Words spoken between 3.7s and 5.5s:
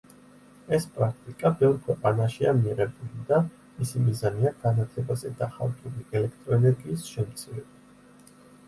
მისი მიზანია განათებაზე